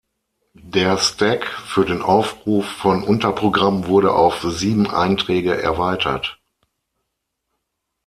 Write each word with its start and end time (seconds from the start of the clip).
Der 0.55 0.97
Stack 0.97 1.45
für 1.45 1.85
den 1.85 2.01
Aufruf 2.01 2.65
von 2.67 3.03
Unterprogrammen 3.03 3.85
wurde 3.85 4.13
auf 4.15 4.41
sieben 4.49 4.89
Einträge 4.89 5.61
erweitert. 5.61 6.39